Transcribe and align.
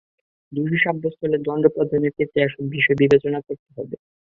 দোষী 0.51 0.77
সাব্যস্ত 0.83 1.19
হলে 1.23 1.37
দণ্ড 1.45 1.63
প্রদানের 1.75 2.15
ক্ষেত্রে 2.15 2.39
এসব 2.41 2.63
বিষয় 2.75 2.97
বিবেচনা 3.01 3.39
করতে 3.47 3.69
হবে। 3.77 3.95